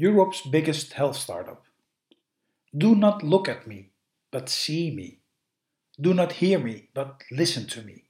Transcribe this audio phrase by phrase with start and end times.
[0.00, 1.62] Europe's biggest health startup.
[2.74, 3.90] Do not look at me,
[4.30, 5.18] but see me.
[6.00, 8.04] Do not hear me, but listen to me.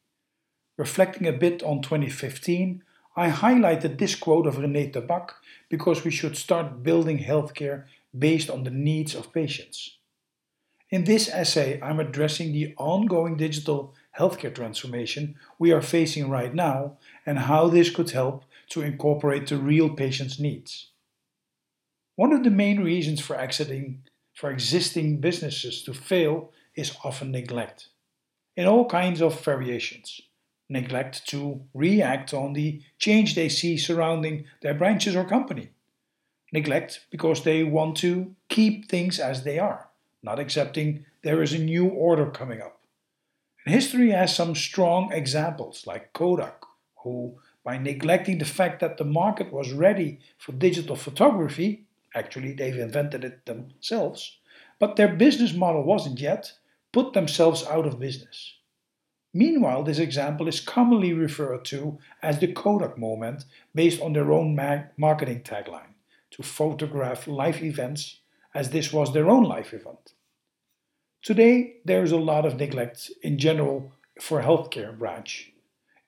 [0.76, 2.84] Reflecting a bit on 2015,
[3.16, 5.30] I highlighted this quote of René Tabak
[5.68, 9.98] because we should start building healthcare based on the needs of patients.
[10.90, 16.98] In this essay, I'm addressing the ongoing digital healthcare transformation we are facing right now
[17.26, 20.89] and how this could help to incorporate the real patient's needs.
[22.20, 24.02] One of the main reasons for exiting
[24.34, 27.88] for existing businesses to fail is often neglect,
[28.54, 30.20] in all kinds of variations.
[30.68, 35.70] Neglect to react on the change they see surrounding their branches or company.
[36.52, 39.88] Neglect because they want to keep things as they are,
[40.22, 42.80] not accepting there is a new order coming up.
[43.64, 46.64] And history has some strong examples, like Kodak,
[47.02, 52.78] who, by neglecting the fact that the market was ready for digital photography, actually they've
[52.78, 54.38] invented it themselves,
[54.78, 56.52] but their business model wasn't yet,
[56.92, 58.54] put themselves out of business.
[59.32, 63.44] Meanwhile, this example is commonly referred to as the Kodak moment
[63.74, 64.56] based on their own
[64.96, 65.94] marketing tagline
[66.32, 68.20] to photograph live events
[68.54, 70.14] as this was their own life event.
[71.22, 75.52] Today, there is a lot of neglect in general for healthcare branch,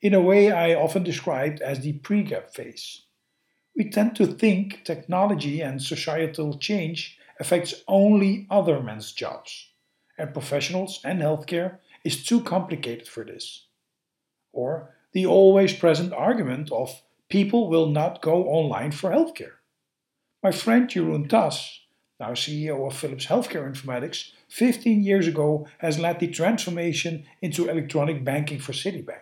[0.01, 3.03] in a way I often described as the pre-gap phase.
[3.75, 9.71] We tend to think technology and societal change affects only other men's jobs,
[10.19, 13.67] and professionals and healthcare is too complicated for this.
[14.53, 19.57] Or the always present argument of people will not go online for healthcare.
[20.43, 21.81] My friend Jeroen Tas,
[22.21, 28.23] now CEO of Philips Healthcare Informatics, 15 years ago has led the transformation into electronic
[28.23, 29.22] banking for Citibank.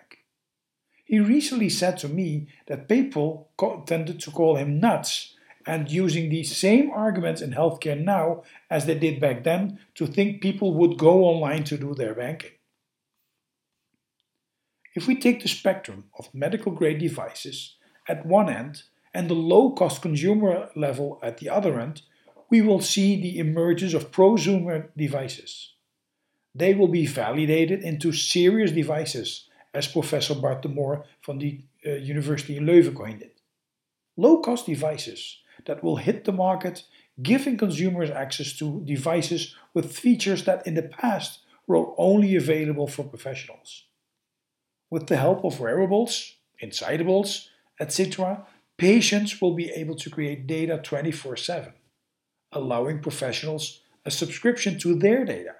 [1.10, 3.50] He recently said to me that people
[3.86, 5.34] tended to call him nuts
[5.66, 10.40] and using the same arguments in healthcare now as they did back then to think
[10.40, 12.52] people would go online to do their banking.
[14.94, 17.74] If we take the spectrum of medical grade devices
[18.08, 22.02] at one end and the low cost consumer level at the other end,
[22.50, 25.74] we will see the emergence of prosumer devices.
[26.54, 31.90] They will be validated into serious devices, as Professor Bart de Moor from the uh,
[31.92, 33.40] University in Leuven coined it.
[34.16, 36.84] Low cost devices that will hit the market,
[37.22, 43.04] giving consumers access to devices with features that in the past were only available for
[43.04, 43.84] professionals.
[44.90, 47.46] With the help of wearables, insidables,
[47.78, 51.72] etc., patients will be able to create data 24 7
[52.52, 55.56] allowing professionals a subscription to their data.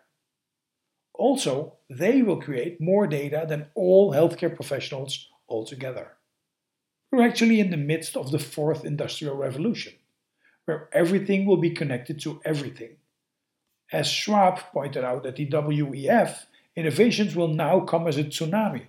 [1.21, 6.13] Also, they will create more data than all healthcare professionals altogether.
[7.11, 9.93] We're actually in the midst of the fourth industrial revolution,
[10.65, 12.97] where everything will be connected to everything.
[13.93, 18.87] As Schwab pointed out at the WEF, innovations will now come as a tsunami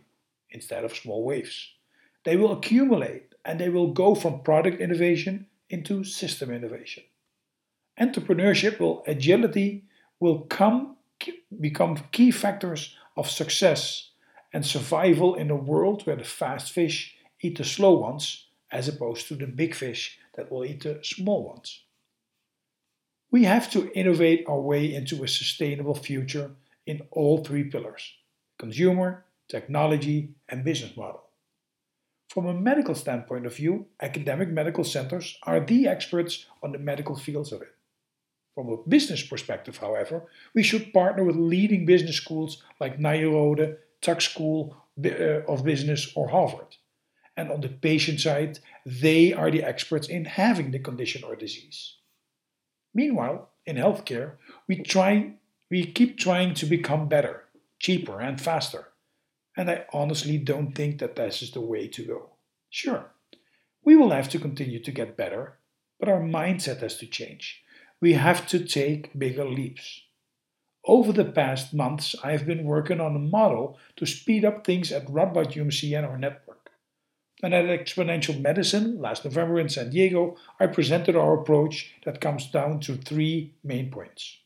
[0.49, 1.73] instead of small waves.
[2.23, 7.03] They will accumulate and they will go from product innovation into system innovation
[7.99, 9.83] entrepreneurship will agility
[10.19, 10.95] will come
[11.59, 14.09] become key factors of success
[14.53, 19.27] and survival in a world where the fast fish eat the slow ones as opposed
[19.27, 21.83] to the big fish that will eat the small ones.
[23.31, 26.51] We have to innovate our way into a sustainable future
[26.85, 28.13] in all three pillars
[28.57, 31.23] consumer, technology, and business model.
[32.29, 37.15] From a medical standpoint of view, academic medical centers are the experts on the medical
[37.15, 37.75] fields of it.
[38.55, 44.19] From a business perspective, however, we should partner with leading business schools like Nyenrode, Tuck
[44.19, 44.75] School
[45.05, 45.09] uh,
[45.47, 46.75] of Business, or Harvard.
[47.37, 51.95] And on the patient side, they are the experts in having the condition or disease.
[52.93, 54.33] Meanwhile, in healthcare,
[54.67, 55.33] we try
[55.69, 57.45] we keep trying to become better,
[57.79, 58.89] cheaper, and faster.
[59.55, 62.31] And I honestly don't think that this is the way to go.
[62.69, 63.11] Sure,
[63.83, 65.57] we will have to continue to get better,
[65.99, 67.63] but our mindset has to change
[68.01, 70.01] we have to take bigger leaps.
[70.85, 74.91] Over the past months, I have been working on a model to speed up things
[74.91, 76.71] at Radboud UMC and our network.
[77.43, 82.47] And at Exponential Medicine last November in San Diego, I presented our approach that comes
[82.47, 84.37] down to three main points.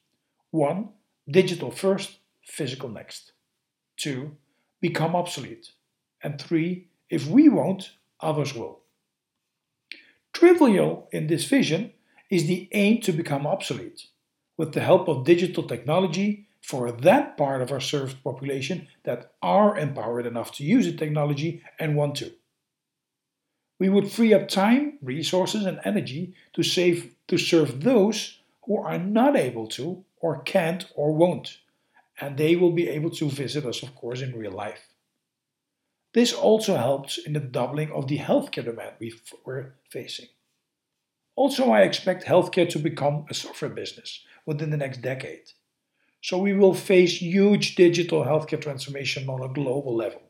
[0.52, 0.90] One,
[1.30, 3.31] digital first, physical next.
[3.98, 4.36] Two,
[4.81, 5.72] become obsolete.
[6.22, 8.81] And three, if we won't, others will.
[10.34, 11.94] Trivial in this vision
[12.35, 14.07] is the aim to become obsolete
[14.57, 19.77] with the help of digital technology for that part of our served population that are
[19.77, 22.31] empowered enough to use the technology and want to.
[23.79, 28.97] We would free up time, resources, and energy to save to serve those who are
[28.97, 31.59] not able to, or can't, or won't,
[32.19, 34.87] and they will be able to visit us, of course, in real life.
[36.13, 39.13] This also helps in the doubling of the healthcare demand we
[39.45, 40.27] are facing.
[41.35, 45.51] Also, I expect healthcare to become a software business within the next decade.
[46.21, 50.21] So we will face huge digital healthcare transformation on a global level.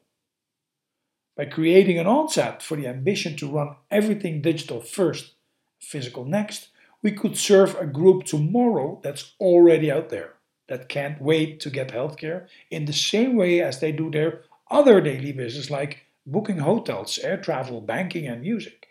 [1.37, 5.35] By creating an onset for the ambition to run everything digital first,
[5.79, 6.69] physical next,
[7.01, 10.33] we could serve a group tomorrow that's already out there,
[10.67, 14.41] that can't wait to get healthcare in the same way as they do their
[14.71, 18.87] other daily business like booking hotels, air travel, banking, and music.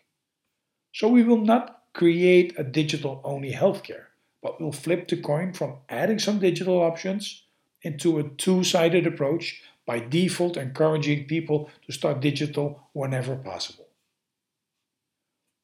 [0.93, 4.07] So we will not create a digital only healthcare,
[4.43, 7.45] but we'll flip the coin from adding some digital options
[7.83, 13.87] into a two sided approach by default encouraging people to start digital whenever possible.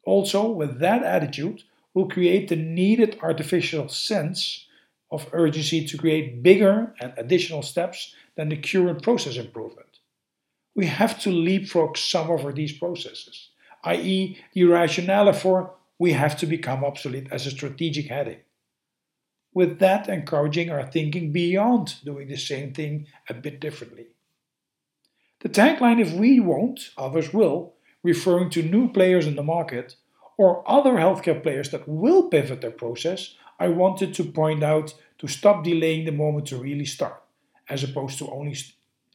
[0.04, 1.62] Also, with that attitude,
[1.92, 4.66] we'll create the needed artificial sense
[5.10, 9.90] of urgency to create bigger and additional steps than the current process improvement
[10.74, 13.50] we have to leapfrog some of these processes,
[13.84, 18.38] i.e., the rationale for we have to become obsolete as a strategic heading.
[19.52, 24.06] With that, encouraging our thinking beyond doing the same thing a bit differently.
[25.40, 29.96] The tagline, if we won't, others will, referring to new players in the market
[30.38, 35.28] or other healthcare players that will pivot their process, I wanted to point out to
[35.28, 37.22] stop delaying the moment to really start,
[37.68, 38.56] as opposed to only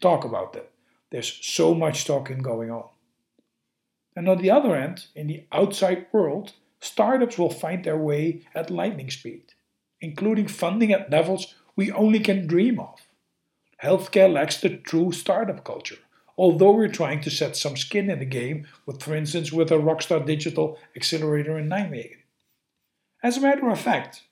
[0.01, 0.71] talk about it.
[1.09, 2.89] There's so much talking going on.
[4.15, 8.69] And on the other end, in the outside world, startups will find their way at
[8.69, 9.53] lightning speed,
[10.01, 13.07] including funding at levels we only can dream of.
[13.83, 15.97] Healthcare lacks the true startup culture,
[16.37, 19.75] although we're trying to set some skin in the game, with, for instance, with a
[19.75, 22.19] Rockstart Digital Accelerator in Nijmegen.
[23.21, 24.23] As a matter of fact,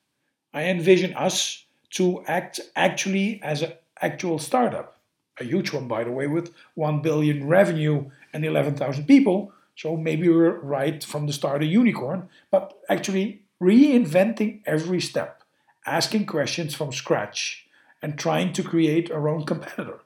[0.54, 4.94] I envision us to act actually as an actual startup
[5.39, 9.51] a huge one, by the way, with 1 billion revenue and 11,000 people.
[9.75, 15.44] So maybe we're right from the start a unicorn, but actually reinventing every step,
[15.86, 17.68] asking questions from scratch,
[18.02, 20.02] and trying to create our own competitor.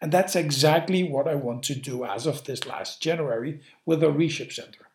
[0.00, 4.10] And that's exactly what I want to do as of this last January with a
[4.10, 4.88] REshape Center.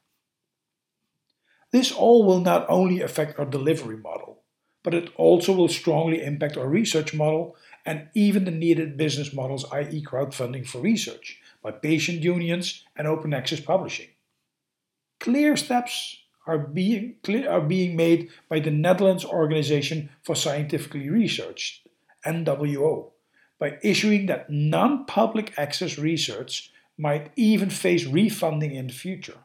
[1.71, 4.41] This all will not only affect our delivery model,
[4.81, 7.55] but it also will strongly impact our research model
[7.85, 13.33] and even the needed business models, i.e., crowdfunding for research by patient unions and open
[13.33, 14.09] access publishing.
[15.19, 16.15] Clear steps
[16.45, 21.83] are being, clear, are being made by the Netherlands Organization for Scientifically Research,
[22.23, 23.13] NWO,
[23.57, 29.39] by issuing that non public access research might even face refunding in the future.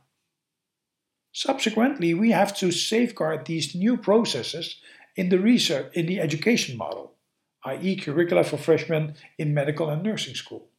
[1.32, 4.76] Subsequently, we have to safeguard these new processes
[5.16, 7.14] in the research in the education model
[7.64, 10.69] i.e., curricula for freshmen in medical and nursing school.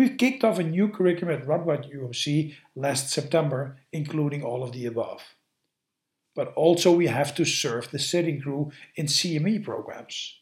[0.00, 4.86] We've kicked off a new curriculum at Radboud UMC last September, including all of the
[4.86, 5.20] above.
[6.34, 10.38] But also, we have to serve the sitting crew in CME programs.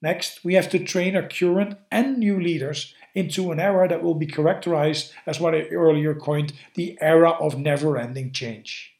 [0.00, 4.14] Next, we have to train our current and new leaders into an era that will
[4.14, 8.92] be characterized as what I earlier coined the era of never ending change.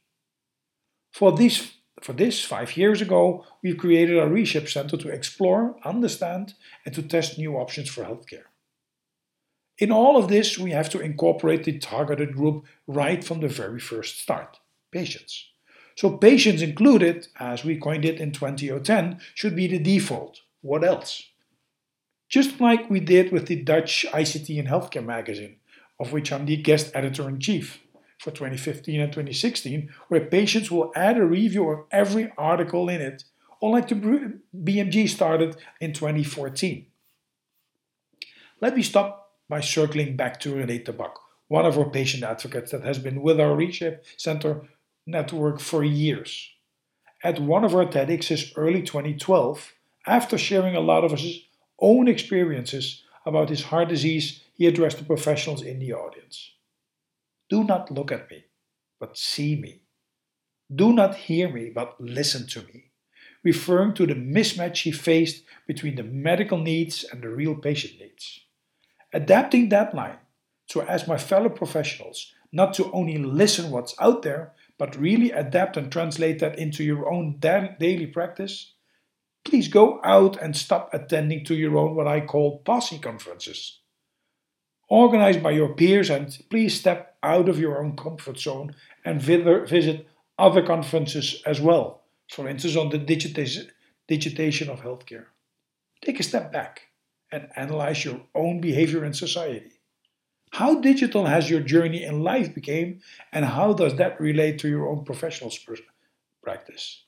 [1.13, 1.39] For
[2.01, 6.55] for this, five years ago, we created a REshape Center to explore, understand,
[6.85, 8.47] and to test new options for healthcare.
[9.83, 13.81] In all of this, we have to incorporate the targeted group right from the very
[13.81, 14.61] first start
[14.93, 15.49] patients.
[15.97, 20.43] So, patients included, as we coined it in 2010, should be the default.
[20.61, 21.25] What else?
[22.29, 25.57] Just like we did with the Dutch ICT and Healthcare magazine,
[25.99, 27.81] of which I'm the guest editor in chief
[28.21, 33.25] for 2015 and 2016, where patients will add a review of every article in it,
[33.61, 36.87] or like the BMJ started in 2014.
[38.61, 39.22] Let me stop
[39.53, 41.13] by circling back to René Tabak,
[41.49, 44.63] one of our patient advocates that has been with our REshape Center
[45.07, 46.49] network for years.
[47.23, 49.75] At one of our TEDx's early 2012,
[50.07, 51.41] after sharing a lot of his
[51.79, 56.53] own experiences about his heart disease, he addressed the professionals in the audience.
[57.51, 58.45] Do not look at me,
[58.99, 59.83] but see me.
[60.75, 62.85] Do not hear me, but listen to me,
[63.45, 68.42] referring to the mismatch he faced between the medical needs and the real patient needs.
[69.13, 70.19] Adapting that line
[70.69, 75.77] to ask my fellow professionals not to only listen what's out there, but really adapt
[75.77, 78.75] and translate that into your own daily practice,
[79.45, 83.81] please go out and stop attending to your own what I call posse conferences.
[84.89, 90.07] Organized by your peers, and please step out of your own comfort zone and visit
[90.39, 95.27] other conferences as well, for instance on the digitization of healthcare.
[96.05, 96.92] Take a step back
[97.33, 99.73] and analyze your own behavior in society.
[100.53, 103.01] How digital has your journey in life become
[103.33, 105.51] and how does that relate to your own professional
[106.43, 107.05] practice?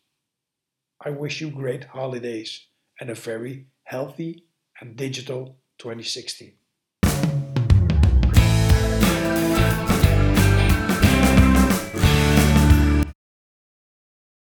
[1.04, 2.66] I wish you great holidays
[2.98, 4.46] and a very healthy
[4.80, 6.54] and digital 2016.